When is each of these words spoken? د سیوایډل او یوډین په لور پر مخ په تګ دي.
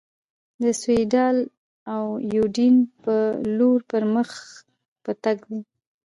د 0.61 0.63
سیوایډل 0.81 1.37
او 1.93 2.03
یوډین 2.35 2.75
په 3.03 3.15
لور 3.57 3.79
پر 3.89 4.01
مخ 4.13 4.29
په 5.03 5.11
تګ 5.23 5.37
دي. 5.49 5.61